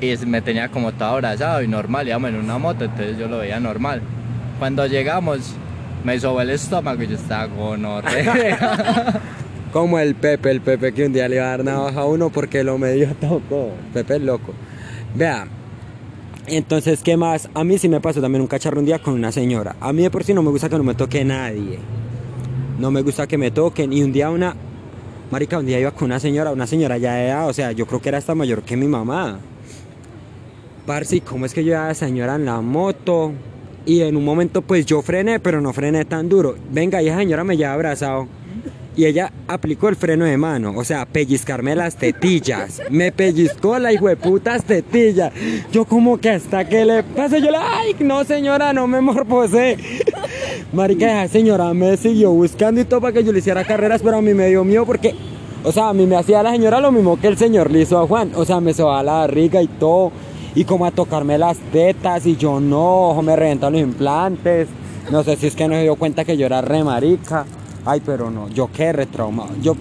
y 0.00 0.26
me 0.26 0.40
tenía 0.42 0.68
como 0.68 0.92
todo 0.92 1.08
abrazado 1.08 1.62
y 1.62 1.68
normal, 1.68 2.08
íbamos 2.08 2.30
en 2.30 2.36
una 2.36 2.58
moto, 2.58 2.84
entonces 2.84 3.16
yo 3.16 3.28
lo 3.28 3.38
veía 3.38 3.60
normal. 3.60 4.02
Cuando 4.58 4.86
llegamos, 4.86 5.54
me 6.02 6.18
sobó 6.18 6.40
el 6.40 6.50
estómago 6.50 7.02
y 7.02 7.06
yo 7.06 7.14
estaba 7.14 7.46
gonorrea. 7.46 9.20
Como 9.78 10.00
el 10.00 10.16
Pepe, 10.16 10.50
el 10.50 10.60
Pepe 10.60 10.92
que 10.92 11.06
un 11.06 11.12
día 11.12 11.28
le 11.28 11.36
iba 11.36 11.44
a 11.44 11.50
dar 11.50 11.64
navaja 11.64 12.00
a 12.00 12.04
uno 12.04 12.30
porque 12.30 12.64
lo 12.64 12.78
medio 12.78 13.14
tocó. 13.20 13.70
Pepe 13.94 14.16
es 14.16 14.22
loco. 14.22 14.52
Vea, 15.14 15.46
entonces, 16.48 17.00
¿qué 17.00 17.16
más? 17.16 17.48
A 17.54 17.62
mí 17.62 17.78
sí 17.78 17.88
me 17.88 18.00
pasó 18.00 18.20
también 18.20 18.42
un 18.42 18.48
cacharro 18.48 18.80
un 18.80 18.86
día 18.86 18.98
con 18.98 19.14
una 19.14 19.30
señora. 19.30 19.76
A 19.78 19.92
mí 19.92 20.02
de 20.02 20.10
por 20.10 20.24
sí 20.24 20.34
no 20.34 20.42
me 20.42 20.50
gusta 20.50 20.68
que 20.68 20.76
no 20.76 20.82
me 20.82 20.96
toque 20.96 21.24
nadie. 21.24 21.78
No 22.80 22.90
me 22.90 23.02
gusta 23.02 23.28
que 23.28 23.38
me 23.38 23.52
toquen. 23.52 23.92
Y 23.92 24.02
un 24.02 24.12
día 24.12 24.30
una... 24.30 24.56
Marica, 25.30 25.60
un 25.60 25.66
día 25.66 25.78
iba 25.78 25.92
con 25.92 26.06
una 26.06 26.18
señora, 26.18 26.50
una 26.50 26.66
señora 26.66 26.98
ya 26.98 27.14
de 27.14 27.28
edad, 27.28 27.46
o 27.46 27.52
sea, 27.52 27.70
yo 27.70 27.86
creo 27.86 28.02
que 28.02 28.08
era 28.08 28.18
hasta 28.18 28.34
mayor 28.34 28.62
que 28.62 28.76
mi 28.76 28.88
mamá. 28.88 29.38
Parce, 30.86 31.14
¿y 31.14 31.20
¿cómo 31.20 31.46
es 31.46 31.54
que 31.54 31.62
yo 31.62 31.74
iba 31.74 31.84
a 31.84 31.88
la 31.88 31.94
señora 31.94 32.34
en 32.34 32.46
la 32.46 32.60
moto? 32.60 33.32
Y 33.86 34.00
en 34.00 34.16
un 34.16 34.24
momento 34.24 34.60
pues 34.60 34.86
yo 34.86 35.02
frené, 35.02 35.38
pero 35.38 35.60
no 35.60 35.72
frené 35.72 36.04
tan 36.04 36.28
duro. 36.28 36.56
Venga, 36.72 37.00
y 37.00 37.06
esa 37.06 37.18
señora 37.18 37.44
me 37.44 37.56
lleva 37.56 37.74
abrazado. 37.74 38.26
Y 38.98 39.06
ella 39.06 39.32
aplicó 39.46 39.88
el 39.88 39.94
freno 39.94 40.24
de 40.24 40.36
mano, 40.36 40.72
o 40.76 40.82
sea, 40.82 41.06
pellizcarme 41.06 41.76
las 41.76 41.94
tetillas. 41.94 42.82
Me 42.90 43.12
pellizcó 43.12 43.78
la 43.78 43.92
hijueputas 43.92 44.64
tetillas. 44.64 45.32
Yo 45.70 45.84
como 45.84 46.18
que 46.18 46.30
hasta 46.30 46.68
que 46.68 46.84
le 46.84 47.04
pasa, 47.04 47.38
yo 47.38 47.52
le, 47.52 47.58
ay, 47.58 47.94
no 48.00 48.24
señora, 48.24 48.72
no 48.72 48.88
me 48.88 49.00
morbosé. 49.00 49.76
Marica, 50.72 51.28
señora 51.28 51.72
me 51.74 51.96
siguió 51.96 52.32
buscando 52.32 52.80
y 52.80 52.86
todo 52.86 53.00
para 53.00 53.12
que 53.12 53.22
yo 53.22 53.30
le 53.30 53.38
hiciera 53.38 53.62
carreras, 53.62 54.02
pero 54.02 54.16
a 54.16 54.20
mí 54.20 54.34
me 54.34 54.48
dio 54.48 54.64
miedo 54.64 54.84
porque, 54.84 55.14
o 55.62 55.70
sea, 55.70 55.90
a 55.90 55.94
mí 55.94 56.04
me 56.04 56.16
hacía 56.16 56.42
la 56.42 56.50
señora 56.50 56.80
lo 56.80 56.90
mismo 56.90 57.20
que 57.20 57.28
el 57.28 57.38
señor 57.38 57.70
le 57.70 57.82
hizo 57.82 58.00
a 58.00 58.06
Juan. 58.08 58.32
O 58.34 58.44
sea, 58.44 58.60
me 58.60 58.74
sobaba 58.74 59.04
la 59.04 59.12
barriga 59.12 59.62
y 59.62 59.68
todo. 59.68 60.10
Y 60.56 60.64
como 60.64 60.86
a 60.86 60.90
tocarme 60.90 61.38
las 61.38 61.56
tetas 61.70 62.26
y 62.26 62.36
yo 62.36 62.58
no, 62.58 63.10
ojo, 63.10 63.22
me 63.22 63.36
reventan 63.36 63.74
los 63.74 63.80
implantes. 63.80 64.66
No 65.12 65.22
sé 65.22 65.36
si 65.36 65.46
es 65.46 65.54
que 65.54 65.68
no 65.68 65.74
se 65.74 65.82
dio 65.82 65.94
cuenta 65.94 66.24
que 66.24 66.36
yo 66.36 66.46
era 66.46 66.62
re 66.62 66.82
marica. 66.82 67.46
Ay, 67.90 68.02
pero 68.04 68.30
no, 68.30 68.50
yo 68.50 68.68
qué 68.70 68.92
retraumado. 68.92 69.48
Yo, 69.62 69.74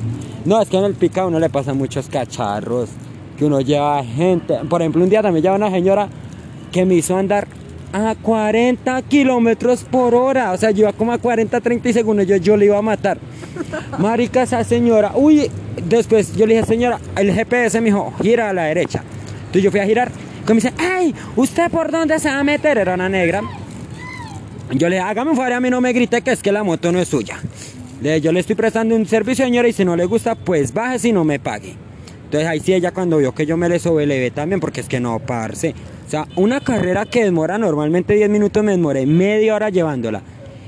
no, 0.45 0.61
es 0.61 0.69
que 0.69 0.77
en 0.77 0.85
el 0.85 0.93
pica 0.93 1.25
uno 1.25 1.39
le 1.39 1.49
pasan 1.49 1.77
muchos 1.77 2.07
cacharros. 2.07 2.87
Que 3.37 3.43
uno 3.43 3.59
lleva 3.59 4.01
gente. 4.01 4.55
Por 4.69 4.81
ejemplo, 4.81 5.03
un 5.03 5.09
día 5.09 5.21
también 5.21 5.43
lleva 5.43 5.57
una 5.57 5.69
señora 5.69 6.07
que 6.71 6.85
me 6.85 6.95
hizo 6.95 7.17
andar 7.17 7.49
a 7.91 8.15
40 8.15 9.01
kilómetros 9.01 9.83
por 9.83 10.15
hora. 10.15 10.53
O 10.53 10.57
sea, 10.57 10.71
yo 10.71 10.83
iba 10.83 10.93
como 10.93 11.11
a 11.11 11.17
40, 11.17 11.59
30 11.59 11.91
segundos. 11.91 12.25
Yo, 12.25 12.37
yo 12.37 12.55
le 12.55 12.67
iba 12.67 12.77
a 12.77 12.81
matar. 12.81 13.17
Marica, 13.99 14.43
esa 14.43 14.63
señora. 14.63 15.11
Uy, 15.13 15.51
después 15.83 16.33
yo 16.33 16.47
le 16.47 16.53
dije, 16.55 16.65
señora, 16.65 17.01
el 17.17 17.33
GPS 17.33 17.81
me 17.81 17.87
dijo, 17.87 18.13
gira 18.21 18.51
a 18.51 18.53
la 18.53 18.63
derecha. 18.63 19.03
Entonces 19.37 19.63
yo 19.63 19.69
fui 19.69 19.81
a 19.81 19.85
girar. 19.85 20.13
Y 20.45 20.49
me 20.49 20.55
dice, 20.55 20.73
ay, 20.79 21.13
¿usted 21.35 21.69
por 21.69 21.91
dónde 21.91 22.17
se 22.19 22.29
va 22.29 22.39
a 22.39 22.43
meter? 22.45 22.77
Era 22.77 22.93
una 22.93 23.09
negra. 23.09 23.41
Yo 24.71 24.87
le 24.87 24.95
dije, 24.95 25.09
hágame 25.09 25.31
un 25.31 25.35
favor, 25.35 25.51
a 25.51 25.59
mí 25.59 25.69
no 25.69 25.81
me 25.81 25.91
grite 25.91 26.21
que 26.21 26.31
es 26.31 26.41
que 26.41 26.53
la 26.53 26.63
moto 26.63 26.89
no 26.93 26.99
es 26.99 27.09
suya. 27.09 27.37
Yo 28.01 28.31
le 28.31 28.39
estoy 28.39 28.55
prestando 28.55 28.95
un 28.95 29.07
servicio, 29.07 29.43
señora, 29.43 29.67
y 29.67 29.73
si 29.73 29.83
no 29.83 29.95
le 29.95 30.05
gusta, 30.05 30.35
pues 30.35 30.71
baje 30.71 30.99
si 30.99 31.11
no 31.11 31.23
me 31.23 31.39
pague. 31.39 31.75
Entonces 32.25 32.47
ahí 32.47 32.59
sí 32.59 32.73
ella 32.73 32.91
cuando 32.91 33.17
vio 33.17 33.33
que 33.33 33.45
yo 33.45 33.57
me 33.57 33.69
le 33.69 33.79
sobe, 33.79 34.05
le 34.05 34.19
ve 34.19 34.31
también, 34.31 34.59
porque 34.59 34.81
es 34.81 34.87
que 34.87 34.99
no, 34.99 35.17
parce. 35.19 35.73
O 36.05 36.09
sea, 36.09 36.27
una 36.35 36.59
carrera 36.59 37.05
que 37.05 37.23
demora 37.23 37.57
normalmente 37.57 38.13
10 38.13 38.29
minutos, 38.29 38.63
me 38.63 38.71
demoré 38.71 39.05
media 39.05 39.55
hora 39.55 39.69
llevándola. 39.69 40.21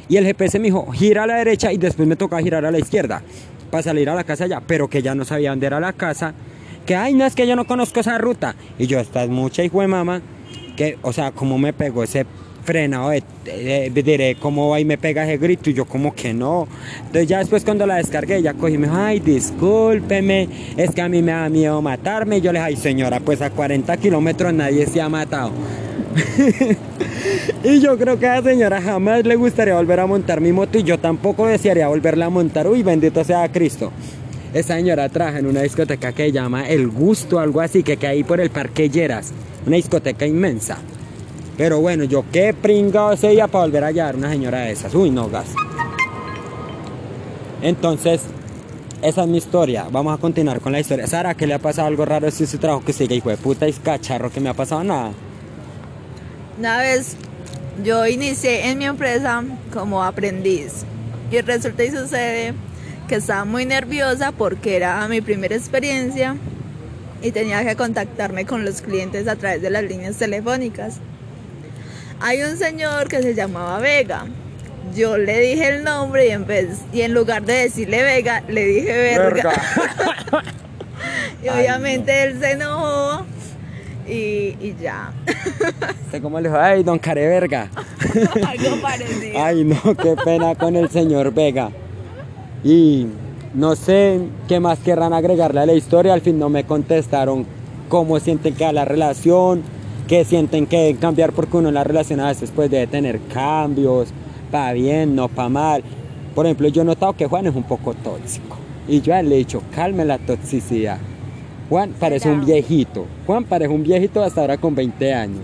Y 0.07 0.17
el 0.17 0.25
GPS 0.25 0.57
me 0.57 0.65
dijo, 0.65 0.91
gira 0.91 1.23
a 1.23 1.27
la 1.27 1.35
derecha 1.35 1.71
y 1.71 1.77
después 1.77 2.07
me 2.07 2.15
toca 2.15 2.39
girar 2.39 2.65
a 2.65 2.71
la 2.71 2.79
izquierda 2.79 3.21
para 3.69 3.83
salir 3.83 4.09
a 4.09 4.15
la 4.15 4.23
casa 4.23 4.47
ya, 4.47 4.59
pero 4.61 4.89
que 4.89 5.03
ya 5.03 5.13
no 5.13 5.23
sabía 5.23 5.51
dónde 5.51 5.67
era 5.67 5.79
la 5.79 5.93
casa. 5.93 6.33
Que, 6.87 6.95
ay, 6.95 7.13
no, 7.13 7.25
es 7.25 7.35
que 7.35 7.45
yo 7.45 7.55
no 7.55 7.67
conozco 7.67 7.99
esa 7.99 8.17
ruta. 8.17 8.55
Y 8.79 8.87
yo, 8.87 8.99
esta 8.99 9.23
es 9.23 9.29
mucha 9.29 9.63
hijo 9.63 9.81
de 9.81 9.87
mamá, 9.87 10.21
que, 10.75 10.97
o 11.03 11.13
sea, 11.13 11.31
como 11.31 11.59
me 11.59 11.73
pegó 11.73 12.03
ese 12.03 12.25
frenado, 12.69 13.09
de, 13.09 13.23
de- 13.45 13.89
de- 13.89 14.03
diré, 14.03 14.35
cómo 14.39 14.75
me 14.85 14.97
pega 14.99 15.23
ese 15.23 15.37
grito, 15.37 15.71
y 15.71 15.73
yo 15.73 15.85
como 15.85 16.13
que 16.13 16.33
no. 16.35 16.67
Entonces 16.99 17.27
ya 17.27 17.39
después 17.39 17.63
cuando 17.65 17.87
la 17.87 17.95
descargué, 17.95 18.41
ya 18.43 18.53
cogí 18.53 18.77
me 18.77 18.85
dijo, 18.87 18.99
ay, 18.99 19.19
discúlpeme, 19.19 20.47
es 20.77 20.91
que 20.91 21.01
a 21.01 21.09
mí 21.09 21.23
me 21.23 21.31
da 21.31 21.49
miedo 21.49 21.81
matarme. 21.81 22.37
Y 22.37 22.41
yo 22.41 22.51
le 22.53 22.59
dije, 22.59 22.67
ay, 22.67 22.75
señora, 22.75 23.19
pues 23.19 23.41
a 23.41 23.49
40 23.49 23.97
kilómetros 23.97 24.53
nadie 24.53 24.85
se 24.85 25.01
ha 25.01 25.09
matado. 25.09 25.51
y 27.63 27.79
yo 27.81 27.97
creo 27.97 28.19
que 28.19 28.27
a 28.27 28.41
la 28.41 28.49
señora 28.51 28.81
jamás 28.81 29.25
le 29.25 29.35
gustaría 29.35 29.75
volver 29.75 29.99
a 29.99 30.05
montar 30.05 30.41
mi 30.41 30.51
moto 30.51 30.77
y 30.77 30.83
yo 30.83 30.99
tampoco 30.99 31.47
desearía 31.47 31.87
volverla 31.87 32.27
a 32.27 32.29
montar. 32.29 32.67
Uy, 32.67 32.83
bendito 32.83 33.23
sea 33.23 33.51
Cristo. 33.51 33.91
Esa 34.53 34.75
señora 34.75 35.09
trabaja 35.09 35.39
en 35.39 35.47
una 35.47 35.61
discoteca 35.61 36.11
que 36.11 36.25
se 36.25 36.31
llama 36.31 36.67
El 36.69 36.87
Gusto, 36.87 37.39
algo 37.39 37.61
así, 37.61 37.83
que 37.83 37.97
queda 37.97 38.11
ahí 38.11 38.23
por 38.23 38.39
el 38.39 38.49
Parque 38.49 38.89
Lleras. 38.89 39.31
Una 39.65 39.75
discoteca 39.75 40.25
inmensa. 40.25 40.77
Pero 41.59 41.81
bueno, 41.81 42.05
yo 42.05 42.23
qué 42.31 42.53
pringado 42.53 43.11
ese 43.11 43.27
día 43.31 43.49
para 43.49 43.65
volver 43.65 43.83
a 43.83 43.87
hallar 43.87 44.15
una 44.15 44.29
señora 44.29 44.59
de 44.59 44.71
esas. 44.71 44.95
Uy, 44.95 45.11
no, 45.11 45.29
gas. 45.29 45.47
Entonces, 47.61 48.21
esa 49.01 49.23
es 49.23 49.27
mi 49.27 49.39
historia. 49.39 49.87
Vamos 49.91 50.17
a 50.17 50.21
continuar 50.21 50.61
con 50.61 50.71
la 50.71 50.79
historia. 50.79 51.05
Sara, 51.05 51.35
¿qué 51.35 51.45
le 51.45 51.55
ha 51.55 51.59
pasado 51.59 51.89
algo 51.89 52.05
raro 52.05 52.31
si 52.31 52.45
su 52.45 52.59
trabajo 52.59 52.85
que 52.85 52.93
sigue, 52.93 53.15
hijo 53.15 53.27
de 53.27 53.35
puta, 53.35 53.67
y 53.67 53.73
cacharro 53.73 54.31
que 54.31 54.39
me 54.39 54.47
ha 54.47 54.53
pasado 54.53 54.85
nada? 54.85 55.11
Una 56.57 56.77
vez 56.77 57.17
yo 57.83 58.07
inicié 58.07 58.69
en 58.69 58.77
mi 58.77 58.85
empresa 58.85 59.43
como 59.73 60.01
aprendiz 60.01 60.85
y 61.29 61.41
resulta 61.41 61.83
y 61.83 61.91
sucede 61.91 62.53
que 63.09 63.15
estaba 63.15 63.43
muy 63.43 63.65
nerviosa 63.65 64.31
porque 64.31 64.77
era 64.77 65.05
mi 65.09 65.19
primera 65.19 65.57
experiencia 65.57 66.37
y 67.21 67.31
tenía 67.31 67.65
que 67.65 67.75
contactarme 67.75 68.45
con 68.45 68.63
los 68.63 68.81
clientes 68.81 69.27
a 69.27 69.35
través 69.35 69.61
de 69.61 69.69
las 69.69 69.83
líneas 69.83 70.15
telefónicas. 70.15 71.01
Hay 72.21 72.41
un 72.43 72.57
señor 72.57 73.07
que 73.07 73.21
se 73.21 73.33
llamaba 73.33 73.79
Vega. 73.79 74.25
Yo 74.95 75.17
le 75.17 75.39
dije 75.39 75.69
el 75.69 75.83
nombre 75.83 76.27
y 76.27 76.31
en 76.31 76.45
vez 76.45 76.79
y 76.91 77.01
en 77.01 77.13
lugar 77.13 77.43
de 77.43 77.53
decirle 77.53 78.01
Vega 78.03 78.43
le 78.47 78.65
dije 78.65 78.91
verga. 78.91 79.53
y 81.43 81.47
Ay, 81.47 81.59
obviamente 81.59 82.23
él 82.23 82.39
se 82.39 82.51
enojó 82.51 83.25
y, 84.07 84.57
y 84.59 84.75
ya. 84.81 85.13
Usted 86.05 86.21
como 86.21 86.39
le 86.39 86.49
dijo, 86.49 86.59
ay, 86.59 86.83
don 86.83 86.99
Careverga. 86.99 87.69
Algo 88.47 88.81
parecido. 88.81 89.43
Ay, 89.43 89.63
no, 89.63 89.95
qué 89.95 90.15
pena 90.23 90.55
con 90.55 90.75
el 90.75 90.89
señor 90.89 91.33
Vega. 91.33 91.69
Y 92.63 93.07
no 93.53 93.75
sé 93.75 94.19
qué 94.47 94.59
más 94.59 94.79
querrán 94.79 95.13
agregarle 95.13 95.61
a 95.61 95.65
la 95.65 95.73
historia. 95.73 96.13
Al 96.13 96.21
fin 96.21 96.39
no 96.39 96.49
me 96.49 96.65
contestaron 96.65 97.45
cómo 97.87 98.19
sienten 98.19 98.55
que 98.55 98.65
va 98.65 98.73
la 98.73 98.85
relación, 98.85 99.63
qué 100.09 100.25
sienten 100.25 100.65
que 100.65 100.77
deben 100.77 100.97
cambiar, 100.97 101.31
porque 101.31 101.55
uno 101.57 101.69
en 101.69 101.75
la 101.75 101.83
relación 101.83 102.19
a 102.19 102.29
veces 102.29 102.51
pues 102.53 102.69
debe 102.69 102.87
tener 102.87 103.19
cambios, 103.31 104.09
para 104.51 104.73
bien, 104.73 105.15
no 105.15 105.29
para 105.29 105.49
mal. 105.49 105.83
Por 106.33 106.47
ejemplo, 106.47 106.67
yo 106.67 106.81
he 106.81 106.85
notado 106.85 107.13
que 107.13 107.27
Juan 107.27 107.45
es 107.45 107.55
un 107.55 107.63
poco 107.63 107.93
tóxico. 107.93 108.57
Y 108.87 109.01
yo 109.01 109.13
le 109.21 109.35
he 109.35 109.37
dicho, 109.37 109.61
calme 109.73 110.03
la 110.03 110.17
toxicidad. 110.17 110.97
Juan 111.69 111.93
parece 111.99 112.31
un 112.31 112.43
viejito. 112.43 113.05
Juan 113.27 113.43
parece 113.43 113.71
un 113.71 113.83
viejito 113.83 114.23
hasta 114.23 114.41
ahora 114.41 114.57
con 114.57 114.73
20 114.73 115.13
años. 115.13 115.43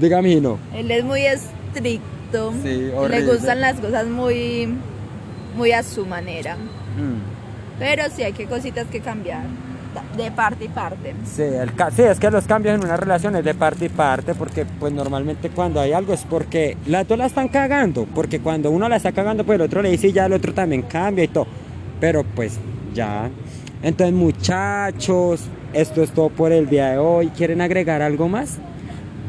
Dígame, 0.00 0.40
no. 0.40 0.58
Él 0.74 0.90
es 0.90 1.04
muy 1.04 1.26
estricto. 1.26 2.54
Sí, 2.62 2.90
le 3.10 3.26
gustan 3.26 3.60
las 3.60 3.78
cosas 3.80 4.06
muy, 4.06 4.74
muy 5.56 5.72
a 5.72 5.82
su 5.82 6.06
manera. 6.06 6.56
Mm. 6.56 7.78
Pero 7.78 8.04
sí 8.16 8.22
hay 8.22 8.32
que 8.32 8.46
cositas 8.46 8.86
que 8.86 9.00
cambiar. 9.00 9.44
De 10.16 10.30
parte 10.30 10.64
y 10.64 10.68
parte. 10.68 11.14
Sí, 11.24 12.02
es 12.02 12.20
que 12.20 12.30
los 12.30 12.46
cambios 12.46 12.76
en 12.76 12.84
una 12.84 12.96
relación 12.96 13.34
es 13.36 13.44
de 13.44 13.54
parte 13.54 13.86
y 13.86 13.88
parte, 13.88 14.34
porque 14.34 14.64
pues 14.64 14.92
normalmente 14.92 15.50
cuando 15.50 15.80
hay 15.80 15.92
algo 15.92 16.12
es 16.12 16.24
porque 16.24 16.76
las 16.86 17.06
dos 17.06 17.18
la 17.18 17.26
están 17.26 17.48
cagando, 17.48 18.06
porque 18.14 18.40
cuando 18.40 18.70
uno 18.70 18.88
la 18.88 18.96
está 18.96 19.12
cagando, 19.12 19.44
pues 19.44 19.56
el 19.56 19.62
otro 19.62 19.82
le 19.82 19.90
dice 19.90 20.08
y 20.08 20.12
ya 20.12 20.26
el 20.26 20.32
otro 20.32 20.54
también 20.54 20.82
cambia 20.82 21.24
y 21.24 21.28
todo. 21.28 21.46
Pero 22.00 22.22
pues 22.22 22.58
ya. 22.94 23.30
Entonces 23.82 24.14
muchachos, 24.14 25.42
esto 25.72 26.02
es 26.02 26.10
todo 26.10 26.28
por 26.28 26.52
el 26.52 26.68
día 26.68 26.90
de 26.90 26.98
hoy. 26.98 27.28
¿Quieren 27.28 27.60
agregar 27.60 28.00
algo 28.00 28.28
más? 28.28 28.58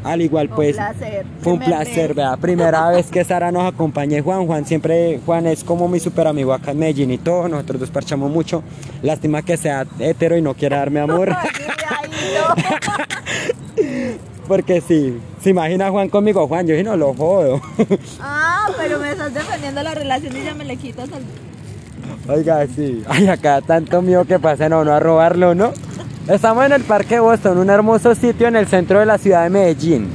Al 0.06 0.22
igual 0.22 0.48
Fue 0.48 0.56
pues... 0.56 0.76
un 0.76 0.84
placer. 0.84 1.26
Fue 1.40 1.52
un 1.54 1.58
placer, 1.58 2.14
vea. 2.14 2.36
Primera 2.36 2.88
vez 2.90 3.06
que 3.10 3.24
Sara 3.24 3.50
nos 3.50 3.64
acompañe 3.64 4.20
Juan. 4.20 4.46
Juan 4.46 4.64
siempre, 4.64 5.20
Juan 5.26 5.46
es 5.46 5.64
como 5.64 5.88
mi 5.88 6.00
super 6.00 6.26
amigo 6.26 6.52
acá 6.52 6.70
en 6.70 6.78
Medellín 6.78 7.10
y 7.10 7.18
todo. 7.18 7.48
Nosotros 7.48 7.80
dos 7.80 7.90
parchamos 7.90 8.30
mucho. 8.30 8.62
Lástima 9.02 9.42
que 9.42 9.56
sea 9.56 9.86
hetero 9.98 10.36
y 10.36 10.42
no 10.42 10.54
quiera 10.54 10.78
darme 10.78 11.00
amor. 11.00 11.34
Porque 14.48 14.80
sí, 14.80 15.20
se 15.42 15.50
imagina 15.50 15.90
Juan 15.90 16.08
conmigo, 16.08 16.46
Juan, 16.46 16.66
yo 16.66 16.76
sí 16.76 16.82
no 16.84 16.96
lo 16.96 17.14
jodo. 17.14 17.60
Ah, 18.20 18.68
pero 18.76 18.98
me 19.00 19.10
estás 19.10 19.34
defendiendo 19.34 19.82
la 19.82 19.94
relación 19.94 20.36
y 20.36 20.44
ya 20.44 20.54
me 20.54 20.64
le 20.64 20.76
quitas 20.76 21.08
al... 21.12 21.22
Oiga, 22.32 22.66
sí. 22.66 23.02
Ay, 23.08 23.26
acá 23.28 23.60
tanto 23.60 24.02
mío 24.02 24.24
que 24.24 24.38
pasen 24.38 24.72
a 24.72 24.78
uno 24.78 24.92
a 24.92 25.00
robarlo, 25.00 25.54
¿no? 25.54 25.72
Estamos 26.28 26.66
en 26.66 26.72
el 26.72 26.82
Parque 26.82 27.20
Boston, 27.20 27.56
un 27.58 27.70
hermoso 27.70 28.12
sitio 28.16 28.48
en 28.48 28.56
el 28.56 28.66
centro 28.66 28.98
de 28.98 29.06
la 29.06 29.16
ciudad 29.16 29.44
de 29.44 29.50
Medellín. 29.50 30.08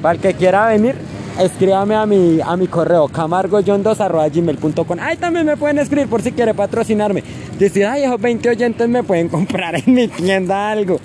Para 0.00 0.14
el 0.14 0.20
que 0.20 0.32
quiera 0.32 0.68
venir, 0.68 0.94
escríbame 1.38 1.94
a 1.94 2.06
mi, 2.06 2.40
a 2.40 2.56
mi 2.56 2.66
correo 2.66 3.08
camargoyon2.gmail.com 3.08 4.98
Ahí 5.00 5.18
también 5.18 5.44
me 5.44 5.58
pueden 5.58 5.78
escribir 5.80 6.08
por 6.08 6.22
si 6.22 6.32
quiere 6.32 6.54
patrocinarme. 6.54 7.22
Decir, 7.58 7.84
ay, 7.84 8.04
esos 8.04 8.18
20 8.18 8.48
oyentes 8.48 8.88
me 8.88 9.02
pueden 9.02 9.28
comprar 9.28 9.74
en 9.74 9.92
mi 9.92 10.08
tienda 10.08 10.70
algo. 10.70 10.98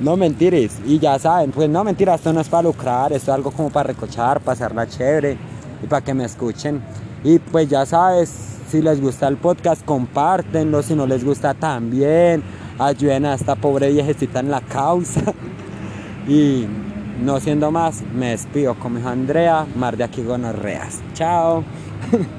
No 0.00 0.16
mentires, 0.16 0.78
y 0.86 0.98
ya 0.98 1.18
saben, 1.18 1.50
pues 1.50 1.68
no 1.68 1.84
mentiras, 1.84 2.20
esto 2.20 2.32
no 2.32 2.40
es 2.40 2.48
para 2.48 2.62
lucrar, 2.62 3.12
esto 3.12 3.30
es 3.30 3.34
algo 3.34 3.50
como 3.50 3.68
para 3.68 3.88
recochar, 3.88 4.40
pasarla 4.40 4.88
chévere 4.88 5.36
y 5.82 5.86
para 5.86 6.02
que 6.02 6.14
me 6.14 6.24
escuchen. 6.24 6.80
Y 7.22 7.38
pues 7.38 7.68
ya 7.68 7.84
sabes, 7.84 8.32
si 8.70 8.80
les 8.80 8.98
gusta 8.98 9.28
el 9.28 9.36
podcast, 9.36 9.84
compártenlo, 9.84 10.82
si 10.82 10.94
no 10.94 11.06
les 11.06 11.22
gusta 11.22 11.52
también, 11.52 12.42
ayuden 12.78 13.26
a 13.26 13.34
esta 13.34 13.54
pobre 13.54 13.90
viejecita 13.90 14.40
en 14.40 14.50
la 14.50 14.60
causa. 14.60 15.20
Y 16.28 16.66
no 17.22 17.38
siendo 17.38 17.70
más, 17.70 18.02
me 18.12 18.30
despido 18.30 18.74
con 18.74 18.94
mi 18.94 19.00
hija 19.00 19.12
Andrea, 19.12 19.64
mar 19.76 19.96
de 19.96 20.02
aquí 20.02 20.24
gonorreas. 20.24 21.00
Chao. 21.14 21.62